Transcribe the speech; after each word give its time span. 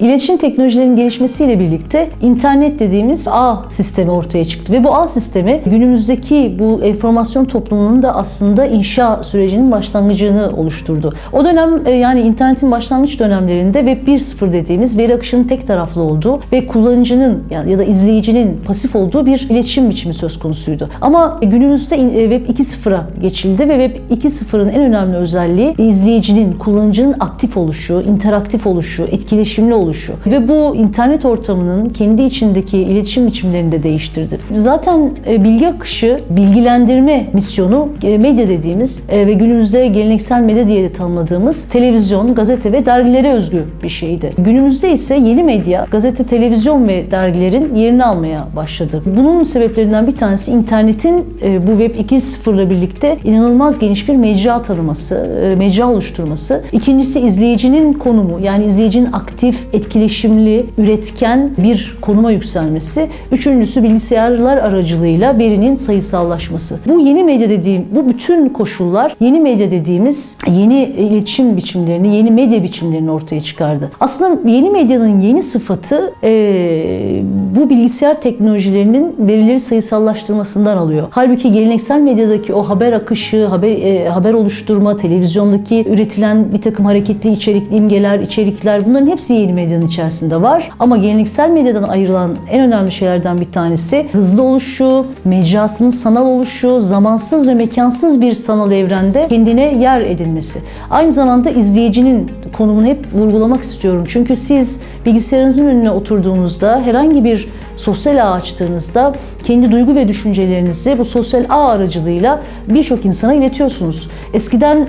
İletişim 0.00 0.36
teknolojilerinin 0.36 0.96
gelişmesiyle 0.96 1.60
birlikte 1.60 2.10
internet 2.22 2.78
dediğimiz 2.78 3.28
ağ 3.28 3.56
sistemi 3.68 4.10
ortaya 4.10 4.44
çıktı 4.44 4.72
ve 4.72 4.84
bu 4.84 4.94
ağ 4.94 5.08
sistemi 5.08 5.60
günümüzdeki 5.66 6.56
bu 6.58 6.80
enformasyon 6.84 7.44
toplumunun 7.44 8.02
da 8.02 8.14
aslında 8.16 8.66
inşa 8.66 9.24
sürecinin 9.24 9.70
başlangıcını 9.70 10.50
oluşturdu. 10.56 11.14
O 11.32 11.44
dönem 11.44 11.86
e, 11.86 11.90
yani 11.90 12.20
internetin 12.20 12.70
başlangıç 12.70 13.20
dönemlerinde 13.20 13.78
Web 13.78 14.08
1.0 14.08 14.52
dediğimiz 14.52 14.98
veri 14.98 15.14
akışının 15.14 15.44
tek 15.44 15.66
taraflı 15.66 16.02
olduğu 16.02 16.40
ve 16.52 16.66
kullanıcının 16.66 17.42
ya 17.50 17.78
da 17.78 17.84
izleyicinin 17.84 18.60
pasif 18.66 18.96
olduğu 18.96 19.26
bir 19.26 19.46
iletişim 19.50 19.90
biçimi 19.90 20.14
söz 20.14 20.38
konusuydu. 20.38 20.88
Ama 21.00 21.38
günümüzde 21.42 21.96
e, 21.96 22.30
Web 22.30 22.58
2.0'a 22.58 23.06
geçildi 23.22 23.68
ve 23.68 23.88
Web 23.88 24.18
2.0'ın 24.18 24.68
en 24.68 24.80
önemli 24.80 25.16
özelliği 25.16 25.74
izleyicinin, 25.78 26.52
kullanıcının 26.52 27.14
aktif 27.20 27.56
oluşu, 27.56 28.00
interaktif 28.08 28.66
oluşu, 28.66 29.02
etkileşimli 29.02 29.74
oluşu 29.74 29.87
ve 30.26 30.48
bu 30.48 30.76
internet 30.76 31.24
ortamının 31.24 31.88
kendi 31.88 32.22
içindeki 32.22 32.78
iletişim 32.78 33.26
biçimlerini 33.26 33.72
de 33.72 33.82
değiştirdi. 33.82 34.38
Zaten 34.56 35.10
e, 35.26 35.44
bilgi 35.44 35.68
akışı, 35.68 36.20
bilgilendirme 36.30 37.26
misyonu 37.32 37.88
e, 38.02 38.18
medya 38.18 38.48
dediğimiz 38.48 39.02
ve 39.10 39.32
günümüzde 39.32 39.86
geleneksel 39.86 40.40
medya 40.40 40.68
diye 40.68 40.82
de 40.82 40.92
tanımladığımız 40.92 41.64
televizyon, 41.68 42.34
gazete 42.34 42.72
ve 42.72 42.86
dergilere 42.86 43.32
özgü 43.32 43.64
bir 43.82 43.88
şeydi. 43.88 44.32
Günümüzde 44.38 44.92
ise 44.92 45.14
yeni 45.14 45.42
medya, 45.42 45.86
gazete, 45.90 46.24
televizyon 46.24 46.88
ve 46.88 47.10
dergilerin 47.10 47.74
yerini 47.74 48.04
almaya 48.04 48.46
başladı. 48.56 49.02
Bunun 49.16 49.44
sebeplerinden 49.44 50.06
bir 50.06 50.16
tanesi 50.16 50.50
internetin 50.50 51.24
e, 51.42 51.66
bu 51.66 51.70
Web 51.70 51.94
2.0 51.94 52.54
ile 52.54 52.70
birlikte 52.70 53.18
inanılmaz 53.24 53.78
geniş 53.78 54.08
bir 54.08 54.16
mecra 54.16 54.62
tanıması, 54.62 55.14
e, 55.42 55.54
mecra 55.54 55.88
oluşturması. 55.88 56.64
İkincisi 56.72 57.20
izleyicinin 57.20 57.92
konumu 57.92 58.40
yani 58.42 58.64
izleyicinin 58.64 59.12
aktif, 59.12 59.74
etkileşimli, 59.78 60.66
üretken 60.78 61.50
bir 61.58 61.96
konuma 62.00 62.30
yükselmesi. 62.30 63.08
Üçüncüsü 63.32 63.82
bilgisayarlar 63.82 64.56
aracılığıyla 64.56 65.38
verinin 65.38 65.76
sayısallaşması. 65.76 66.78
Bu 66.86 67.00
yeni 67.00 67.24
medya 67.24 67.50
dediğim, 67.50 67.84
bu 67.94 68.08
bütün 68.08 68.48
koşullar 68.48 69.14
yeni 69.20 69.40
medya 69.40 69.70
dediğimiz 69.70 70.36
yeni 70.46 70.84
iletişim 70.84 71.56
biçimlerini, 71.56 72.16
yeni 72.16 72.30
medya 72.30 72.62
biçimlerini 72.62 73.10
ortaya 73.10 73.40
çıkardı. 73.40 73.90
Aslında 74.00 74.50
yeni 74.50 74.70
medyanın 74.70 75.20
yeni 75.20 75.42
sıfatı 75.42 76.12
e, 76.24 77.22
bu 77.56 77.70
bilgisayar 77.70 78.20
teknolojilerinin 78.20 79.14
verileri 79.18 79.60
sayısallaştırmasından 79.60 80.76
alıyor. 80.76 81.06
Halbuki 81.10 81.52
geleneksel 81.52 82.00
medyadaki 82.00 82.54
o 82.54 82.62
haber 82.62 82.92
akışı, 82.92 83.46
haber 83.46 83.68
e, 83.68 84.08
haber 84.08 84.34
oluşturma, 84.34 84.96
televizyondaki 84.96 85.84
üretilen 85.88 86.52
bir 86.52 86.62
takım 86.62 86.84
hareketli 86.84 87.32
içerikli 87.32 87.76
imgeler, 87.76 88.18
içerikler 88.18 88.86
bunların 88.86 89.06
hepsi 89.06 89.32
yeni 89.32 89.52
medyanın 89.68 89.86
içerisinde 89.86 90.42
var. 90.42 90.70
Ama 90.78 90.96
geleneksel 90.96 91.50
medyadan 91.50 91.82
ayrılan 91.82 92.36
en 92.50 92.60
önemli 92.60 92.92
şeylerden 92.92 93.40
bir 93.40 93.52
tanesi 93.52 94.06
hızlı 94.12 94.42
oluşu, 94.42 95.06
mecrasının 95.24 95.90
sanal 95.90 96.26
oluşu, 96.26 96.80
zamansız 96.80 97.48
ve 97.48 97.54
mekansız 97.54 98.20
bir 98.20 98.32
sanal 98.32 98.72
evrende 98.72 99.26
kendine 99.28 99.74
yer 99.74 100.00
edinmesi. 100.00 100.60
Aynı 100.90 101.12
zamanda 101.12 101.50
izleyicinin 101.50 102.30
konumunu 102.52 102.86
hep 102.86 102.98
vurgulamak 103.14 103.62
istiyorum. 103.62 104.04
Çünkü 104.08 104.36
siz 104.36 104.80
bilgisayarınızın 105.06 105.66
önüne 105.66 105.90
oturduğunuzda 105.90 106.80
herhangi 106.80 107.24
bir 107.24 107.48
sosyal 107.78 108.26
ağ 108.26 108.32
açtığınızda 108.32 109.12
kendi 109.44 109.72
duygu 109.72 109.94
ve 109.94 110.08
düşüncelerinizi 110.08 110.98
bu 110.98 111.04
sosyal 111.04 111.44
ağ 111.48 111.68
aracılığıyla 111.68 112.40
birçok 112.68 113.04
insana 113.04 113.34
iletiyorsunuz. 113.34 114.08
Eskiden 114.34 114.88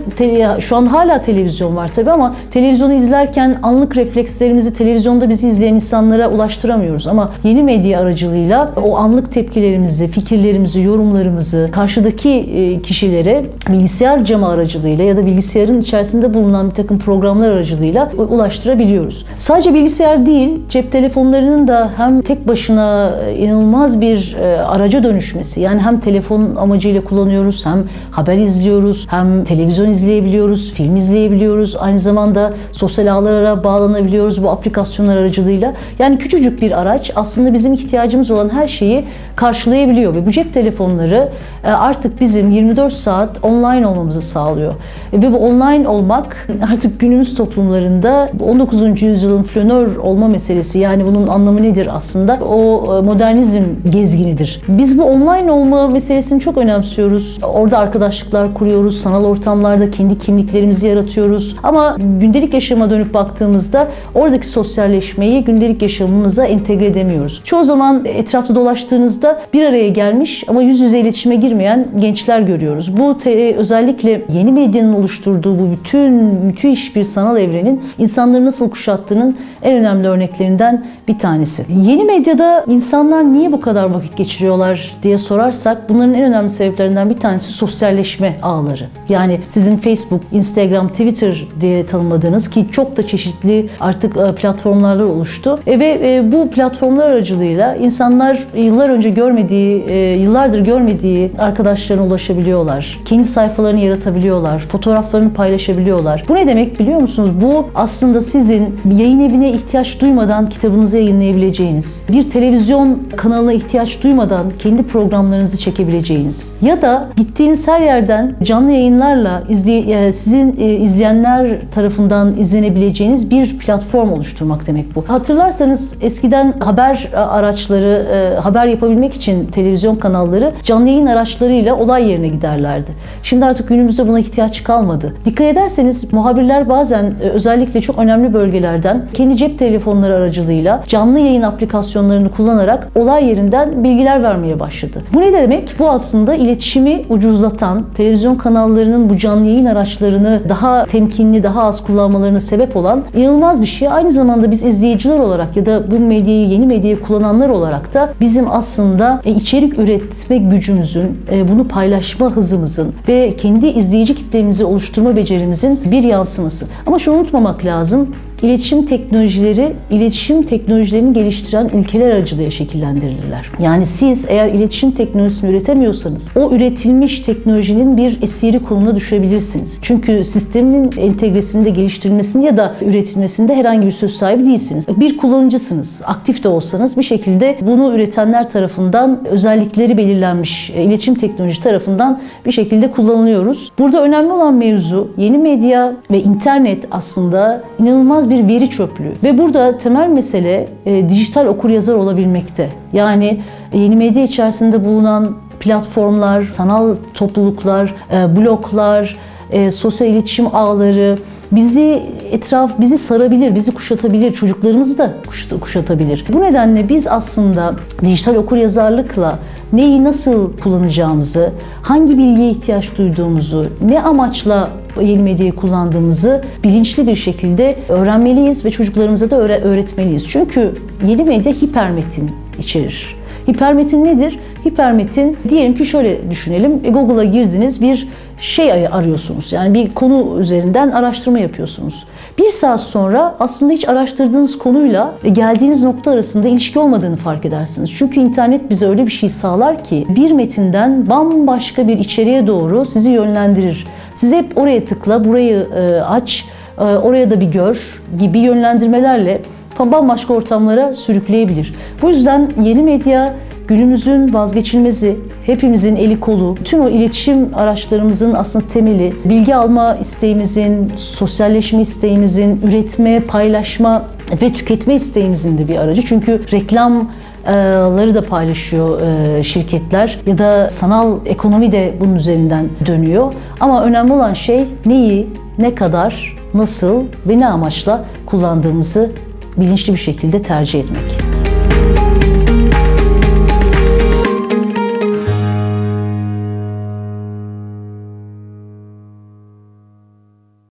şu 0.59 0.75
an 0.75 0.85
hala 0.85 1.21
televizyon 1.21 1.75
var 1.75 1.91
tabii 1.95 2.11
ama 2.11 2.35
televizyonu 2.51 2.93
izlerken 2.93 3.59
anlık 3.63 3.97
reflekslerimizi 3.97 4.73
televizyonda 4.73 5.29
bizi 5.29 5.47
izleyen 5.47 5.75
insanlara 5.75 6.29
ulaştıramıyoruz 6.29 7.07
ama 7.07 7.31
yeni 7.43 7.63
medya 7.63 7.99
aracılığıyla 7.99 8.73
o 8.83 8.97
anlık 8.97 9.33
tepkilerimizi, 9.33 10.07
fikirlerimizi, 10.07 10.81
yorumlarımızı 10.81 11.69
karşıdaki 11.71 12.29
e, 12.29 12.81
kişilere 12.81 13.45
bilgisayar 13.69 14.25
camı 14.25 14.47
aracılığıyla 14.47 15.03
ya 15.03 15.17
da 15.17 15.25
bilgisayarın 15.25 15.81
içerisinde 15.81 16.33
bulunan 16.33 16.69
bir 16.69 16.75
takım 16.75 16.99
programlar 16.99 17.49
aracılığıyla 17.49 18.11
ulaştırabiliyoruz. 18.17 19.25
Sadece 19.39 19.73
bilgisayar 19.73 20.25
değil, 20.25 20.49
cep 20.69 20.91
telefonlarının 20.91 21.67
da 21.67 21.89
hem 21.97 22.21
tek 22.21 22.47
başına 22.47 22.78
e, 22.79 23.35
inanılmaz 23.35 24.01
bir 24.01 24.35
e, 24.41 24.61
araca 24.61 25.03
dönüşmesi. 25.03 25.61
Yani 25.61 25.81
hem 25.81 25.99
telefon 25.99 26.55
amacıyla 26.55 27.03
kullanıyoruz, 27.03 27.65
hem 27.65 27.83
haber 28.11 28.37
izliyoruz, 28.37 29.07
hem 29.09 29.43
televizyon 29.43 29.89
izleyebiliyoruz, 29.89 30.73
film 30.73 30.95
izleyebiliyoruz. 30.95 31.75
Aynı 31.79 31.99
zamanda 31.99 32.53
sosyal 32.71 33.07
ağlara 33.07 33.63
bağlanabiliyoruz 33.63 34.43
bu 34.43 34.49
aplikasyonlar 34.49 35.17
aracılığıyla. 35.17 35.73
Yani 35.99 36.17
küçücük 36.17 36.61
bir 36.61 36.81
araç 36.81 37.11
aslında 37.15 37.53
bizim 37.53 37.73
ihtiyacımız 37.73 38.31
olan 38.31 38.49
her 38.49 38.67
şeyi 38.67 39.05
karşılayabiliyor 39.35 40.15
ve 40.15 40.25
bu 40.25 40.31
cep 40.31 40.53
telefonları 40.53 41.29
e, 41.63 41.67
artık 41.67 42.21
bizim 42.21 42.51
24 42.51 42.93
saat 42.93 43.43
online 43.43 43.87
olmamızı 43.87 44.21
sağlıyor. 44.21 44.73
Ve 45.13 45.33
bu 45.33 45.37
online 45.37 45.87
olmak 45.87 46.47
artık 46.71 46.99
günümüz 46.99 47.35
toplumlarında 47.35 48.29
19. 48.45 49.01
yüzyılın 49.01 49.43
flanör 49.43 49.95
olma 49.97 50.27
meselesi 50.27 50.79
yani 50.79 51.05
bunun 51.05 51.27
anlamı 51.27 51.63
nedir 51.63 51.89
aslında? 51.95 52.39
O 52.49 52.68
e, 52.69 53.01
modernizm 53.01 53.63
gezginidir. 53.89 54.61
Biz 54.67 54.99
bu 54.99 55.03
online 55.03 55.51
olma 55.51 55.87
meselesini 55.87 56.39
çok 56.39 56.57
önemsiyoruz. 56.57 57.37
Orada 57.53 57.77
arkadaşlıklar 57.77 58.53
kuruyoruz, 58.53 59.01
sanal 59.01 59.25
ortamlarda 59.25 59.91
kendi 59.91 60.17
kimliklerimizi 60.17 60.87
yaratıyoruz. 60.87 61.55
Ama 61.63 61.97
gündelik 62.21 62.53
yaşama 62.53 62.89
dönüp 62.89 63.13
baktığımızda 63.13 63.87
oradaki 64.15 64.47
sosyalleşmeyi 64.47 65.43
gündelik 65.43 65.81
yaşamımıza 65.81 66.45
entegre 66.45 66.85
edemiyoruz. 66.85 67.41
Çoğu 67.45 67.65
zaman 67.65 68.05
etrafta 68.05 68.55
dolaştığınızda 68.55 69.41
bir 69.53 69.65
araya 69.65 69.89
gelmiş 69.89 70.43
ama 70.47 70.61
yüz 70.61 70.79
yüze 70.79 70.99
iletişime 70.99 71.35
girmeyen 71.35 71.87
gençler 71.99 72.39
görüyoruz. 72.39 72.97
Bu 72.97 73.19
te- 73.19 73.55
özellikle 73.55 74.21
yeni 74.33 74.51
medyanın 74.51 74.93
oluşturduğu 74.93 75.59
bu 75.59 75.71
bütün 75.71 76.11
müthiş 76.45 76.95
bir 76.95 77.03
sanal 77.03 77.37
evrenin 77.37 77.81
insanları 77.97 78.45
nasıl 78.45 78.69
kuşattığının 78.69 79.37
en 79.63 79.77
önemli 79.77 80.07
örneklerinden 80.07 80.85
bir 81.07 81.19
tanesi. 81.19 81.65
Yeni 81.85 82.03
medyada 82.03 82.58
insanlar 82.67 83.33
niye 83.33 83.51
bu 83.51 83.61
kadar 83.61 83.89
vakit 83.89 84.17
geçiriyorlar 84.17 84.97
diye 85.03 85.17
sorarsak 85.17 85.89
bunların 85.89 86.13
en 86.13 86.23
önemli 86.23 86.49
sebeplerinden 86.49 87.09
bir 87.09 87.19
tanesi 87.19 87.51
sosyalleşme 87.51 88.35
ağları. 88.41 88.87
Yani 89.09 89.39
sizin 89.47 89.77
Facebook, 89.77 90.21
Instagram, 90.31 90.89
Twitter 90.89 91.47
diye 91.61 91.85
tanımladığınız 91.85 92.49
ki 92.49 92.65
çok 92.71 92.97
da 92.97 93.07
çeşitli 93.07 93.69
artık 93.79 94.17
e, 94.17 94.35
platformlar 94.35 94.99
oluştu. 94.99 95.59
E, 95.67 95.79
ve 95.79 95.99
e, 96.03 96.31
bu 96.31 96.49
platformlar 96.49 97.07
aracılığıyla 97.07 97.75
insanlar 97.75 98.43
yıllar 98.55 98.89
önce 98.89 99.09
görmediği, 99.09 99.91
yıllardır 100.21 100.59
görmediği 100.59 101.31
arkadaşlarına 101.39 102.05
ulaşabiliyorlar. 102.05 102.99
Kendi 103.05 103.27
sayfalarını 103.27 103.79
yaratabiliyorlar. 103.79 104.59
Fotoğraflarını 104.59 105.33
paylaşabiliyorlar. 105.33 106.23
Bu 106.29 106.35
ne 106.35 106.47
demek 106.47 106.79
biliyor 106.79 107.01
musunuz? 107.01 107.29
Bu 107.41 107.65
aslında 107.75 108.21
sizin 108.21 108.79
yayın 108.97 109.19
evine 109.19 109.51
ihtiyaç 109.51 110.01
duymadan 110.01 110.49
kitabınızı 110.49 110.97
yayınlayabileceğiniz, 110.97 112.05
bir 112.11 112.29
televizyon 112.39 112.99
kanalına 113.17 113.53
ihtiyaç 113.53 114.03
duymadan 114.03 114.45
kendi 114.59 114.83
programlarınızı 114.83 115.59
çekebileceğiniz 115.59 116.53
ya 116.61 116.81
da 116.81 117.07
gittiğiniz 117.15 117.67
her 117.67 117.81
yerden 117.81 118.35
canlı 118.43 118.71
yayınlarla 118.71 119.43
izley 119.49 120.13
sizin 120.13 120.57
e, 120.59 120.75
izleyenler 120.75 121.57
tarafından 121.75 122.37
izlenebileceğiniz 122.37 123.31
bir 123.31 123.57
platform 123.57 124.11
oluşturmak 124.11 124.67
demek 124.67 124.95
bu. 124.95 125.03
Hatırlarsanız 125.07 125.93
eskiden 126.01 126.53
haber 126.59 127.09
araçları, 127.13 128.07
e, 128.13 128.39
haber 128.39 128.65
yapabilmek 128.65 129.13
için 129.13 129.45
televizyon 129.45 129.95
kanalları 129.95 130.51
canlı 130.63 130.89
yayın 130.89 131.05
araçlarıyla 131.05 131.75
olay 131.75 132.09
yerine 132.09 132.27
giderlerdi. 132.27 132.91
Şimdi 133.23 133.45
artık 133.45 133.69
günümüzde 133.69 134.07
buna 134.07 134.19
ihtiyaç 134.19 134.63
kalmadı. 134.63 135.15
Dikkat 135.25 135.47
ederseniz 135.47 136.13
muhabirler 136.13 136.69
bazen 136.69 137.03
e, 137.03 137.29
özellikle 137.29 137.81
çok 137.81 137.99
önemli 137.99 138.33
bölgelerden 138.33 139.01
kendi 139.13 139.37
cep 139.37 139.59
telefonları 139.59 140.13
aracılığıyla 140.13 140.83
canlı 140.87 141.19
yayın 141.19 141.41
aplikasyonlarını 141.41 142.28
kullanarak 142.31 142.87
olay 142.95 143.29
yerinden 143.29 143.83
bilgiler 143.83 144.23
vermeye 144.23 144.59
başladı. 144.59 145.03
Bu 145.13 145.21
ne 145.21 145.33
demek? 145.33 145.75
Bu 145.79 145.89
aslında 145.89 146.35
iletişimi 146.35 147.05
ucuzlatan, 147.09 147.85
televizyon 147.97 148.35
kanallarının 148.35 149.09
bu 149.09 149.17
canlı 149.17 149.45
yayın 149.45 149.65
araçlarını 149.65 150.41
daha 150.49 150.85
temkinli, 150.85 151.43
daha 151.43 151.63
az 151.63 151.83
kullanmalarına 151.83 152.39
sebep 152.39 152.75
olan 152.75 153.03
inanılmaz 153.15 153.61
bir 153.61 153.65
şey. 153.65 153.87
Aynı 153.87 154.11
zamanda 154.11 154.51
biz 154.51 154.65
izleyiciler 154.65 155.19
olarak 155.19 155.57
ya 155.57 155.65
da 155.65 155.91
bu 155.91 155.99
medyayı, 155.99 156.47
yeni 156.47 156.65
medyayı 156.65 157.01
kullananlar 157.01 157.49
olarak 157.49 157.93
da 157.93 158.13
bizim 158.21 158.51
aslında 158.51 159.21
e, 159.25 159.31
içerik 159.31 159.79
üretme 159.79 160.37
gücümüzün, 160.37 161.17
e, 161.31 161.47
bunu 161.51 161.67
paylaşma 161.67 162.31
hızımızın 162.31 162.93
ve 163.07 163.35
kendi 163.37 163.67
izleyici 163.67 164.15
kitlemizi 164.15 164.65
oluşturma 164.65 165.15
becerimizin 165.15 165.79
bir 165.85 166.03
yansıması. 166.03 166.65
Ama 166.85 166.99
şunu 166.99 167.15
unutmamak 167.15 167.65
lazım. 167.65 168.09
İletişim 168.41 168.85
teknolojileri, 168.85 169.73
iletişim 169.91 170.43
teknolojilerini 170.43 171.13
geliştiren 171.13 171.69
ülkeler 171.73 172.11
aracılığıyla 172.11 172.51
şekillendirilirler. 172.51 173.45
Yani 173.63 173.85
siz 173.85 174.25
eğer 174.29 174.47
iletişim 174.47 174.91
teknolojisini 174.91 175.49
üretemiyorsanız 175.51 176.27
o 176.35 176.51
üretilmiş 176.51 177.19
teknolojinin 177.19 177.97
bir 177.97 178.21
esiri 178.21 178.59
konumuna 178.59 178.95
düşebilirsiniz. 178.95 179.77
Çünkü 179.81 180.25
sistemin 180.25 180.91
entegresinde, 180.97 181.69
geliştirilmesinde 181.69 182.45
ya 182.45 182.57
da 182.57 182.75
üretilmesinde 182.81 183.55
herhangi 183.55 183.87
bir 183.87 183.91
söz 183.91 184.15
sahibi 184.15 184.45
değilsiniz. 184.45 184.87
Bir 184.87 185.17
kullanıcısınız. 185.17 186.01
Aktif 186.05 186.43
de 186.43 186.47
olsanız 186.47 186.97
bir 186.97 187.03
şekilde 187.03 187.57
bunu 187.61 187.93
üretenler 187.93 188.51
tarafından 188.51 189.19
özellikleri 189.25 189.97
belirlenmiş 189.97 190.69
e, 190.75 190.83
iletişim 190.83 191.15
teknoloji 191.15 191.63
tarafından 191.63 192.19
bir 192.45 192.51
şekilde 192.51 192.91
kullanılıyoruz. 192.91 193.71
Burada 193.79 194.03
önemli 194.03 194.31
olan 194.31 194.53
mevzu 194.53 195.11
yeni 195.17 195.37
medya 195.37 195.93
ve 196.11 196.19
internet 196.21 196.85
aslında 196.91 197.61
inanılmaz 197.79 198.28
bir 198.29 198.47
veri 198.47 198.69
çöplüğü. 198.69 199.11
Ve 199.23 199.37
burada 199.37 199.77
temel 199.77 200.09
mesele 200.09 200.67
e, 200.85 201.09
dijital 201.09 201.45
okuryazar 201.45 201.93
olabilmekte. 201.95 202.69
Yani 202.93 203.41
e, 203.73 203.79
yeni 203.79 203.95
medya 203.95 204.23
içerisinde 204.23 204.85
bulunan 204.85 205.35
platformlar, 205.59 206.43
sanal 206.53 206.95
topluluklar, 207.13 207.95
e, 208.13 208.35
bloglar, 208.35 209.17
e, 209.51 209.71
sosyal 209.71 210.09
iletişim 210.09 210.55
ağları 210.55 211.17
bizi 211.51 212.03
etraf 212.31 212.71
bizi 212.79 212.97
sarabilir, 212.97 213.55
bizi 213.55 213.71
kuşatabilir, 213.73 214.33
çocuklarımızı 214.33 214.97
da 214.97 215.13
kuş- 215.27 215.49
kuşatabilir. 215.61 216.25
Bu 216.33 216.41
nedenle 216.41 216.89
biz 216.89 217.07
aslında 217.07 217.73
dijital 218.01 218.35
okuryazarlıkla 218.35 219.39
neyi 219.73 220.03
nasıl 220.03 220.57
kullanacağımızı, 220.57 221.51
hangi 221.81 222.17
bilgiye 222.17 222.51
ihtiyaç 222.51 222.97
duyduğumuzu, 222.97 223.65
ne 223.81 224.01
amaçla 224.01 224.69
yeni 225.01 225.21
medyayı 225.21 225.55
kullandığımızı 225.55 226.41
bilinçli 226.63 227.07
bir 227.07 227.15
şekilde 227.15 227.75
öğrenmeliyiz 227.89 228.65
ve 228.65 228.71
çocuklarımıza 228.71 229.31
da 229.31 229.35
öğre- 229.35 229.61
öğretmeliyiz. 229.61 230.27
Çünkü 230.27 230.71
yeni 231.07 231.23
medya 231.23 231.53
hipermetin 231.53 232.31
içerir. 232.59 233.15
Hipermetin 233.49 234.05
nedir? 234.05 234.39
Hipermetin 234.67 235.37
diyelim 235.49 235.75
ki 235.75 235.85
şöyle 235.85 236.31
düşünelim. 236.31 236.79
E, 236.83 236.89
Google'a 236.89 237.23
girdiniz 237.23 237.81
bir 237.81 238.07
şey 238.41 238.87
arıyorsunuz. 238.87 239.51
Yani 239.53 239.73
bir 239.73 239.93
konu 239.93 240.39
üzerinden 240.39 240.91
araştırma 240.91 241.39
yapıyorsunuz. 241.39 242.05
Bir 242.37 242.49
saat 242.49 242.79
sonra 242.79 243.35
aslında 243.39 243.73
hiç 243.73 243.89
araştırdığınız 243.89 244.57
konuyla 244.57 245.13
ve 245.23 245.29
geldiğiniz 245.29 245.83
nokta 245.83 246.11
arasında 246.11 246.47
ilişki 246.47 246.79
olmadığını 246.79 247.15
fark 247.15 247.45
edersiniz. 247.45 247.89
Çünkü 247.97 248.19
internet 248.19 248.69
bize 248.69 248.87
öyle 248.87 249.05
bir 249.05 249.11
şey 249.11 249.29
sağlar 249.29 249.83
ki 249.83 250.07
bir 250.09 250.31
metinden 250.31 251.09
bambaşka 251.09 251.87
bir 251.87 251.97
içeriğe 251.97 252.47
doğru 252.47 252.85
sizi 252.85 253.09
yönlendirir. 253.09 253.87
Siz 254.19 254.31
hep 254.31 254.57
oraya 254.57 254.85
tıkla, 254.85 255.25
burayı 255.25 255.67
e, 255.75 256.01
aç, 256.01 256.45
e, 256.77 256.81
oraya 256.83 257.31
da 257.31 257.41
bir 257.41 257.45
gör 257.45 258.01
gibi 258.19 258.39
yönlendirmelerle 258.39 259.41
bambaşka 259.79 260.33
ortamlara 260.33 260.93
sürükleyebilir. 260.93 261.73
Bu 262.01 262.09
yüzden 262.09 262.51
yeni 262.63 262.83
medya 262.83 263.33
günümüzün 263.69 264.33
vazgeçilmezi, 264.33 265.15
hepimizin 265.45 265.95
eli 265.95 266.19
kolu, 266.19 266.55
tüm 266.65 266.81
o 266.81 266.89
iletişim 266.89 267.49
araçlarımızın 267.55 268.33
aslında 268.33 268.65
temeli, 268.67 269.13
bilgi 269.25 269.55
alma 269.55 269.95
isteğimizin, 269.95 270.91
sosyalleşme 270.95 271.81
isteğimizin, 271.81 272.61
üretme, 272.67 273.19
paylaşma 273.19 274.03
ve 274.41 274.53
tüketme 274.53 274.95
isteğimizin 274.95 275.57
de 275.57 275.67
bir 275.67 275.77
aracı. 275.77 276.01
Çünkü 276.05 276.41
reklamları 276.51 278.15
da 278.15 278.25
paylaşıyor 278.25 279.01
e, 279.01 279.43
şirketler 279.43 280.19
ya 280.25 280.37
da 280.37 280.69
sanal 280.69 281.17
ekonomi 281.25 281.71
de 281.71 281.93
bunun 281.99 282.15
üzerinden 282.15 282.65
dönüyor. 282.85 283.33
Ama 283.59 283.83
önemli 283.83 284.13
olan 284.13 284.33
şey 284.33 284.65
neyi, 284.85 285.27
ne 285.57 285.75
kadar, 285.75 286.37
nasıl 286.53 287.03
ve 287.27 287.39
ne 287.39 287.47
amaçla 287.47 288.05
kullandığımızı 288.25 289.11
bilinçli 289.57 289.93
bir 289.93 289.99
şekilde 289.99 290.41
tercih 290.41 290.79
etmek. 290.79 291.19